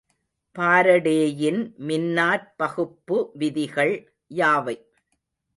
பாரடேயின் 0.55 1.59
மின்னாற்பகுப்பு 1.79 3.19
விதிகள் 3.33 3.95
யாவை? 4.31 4.77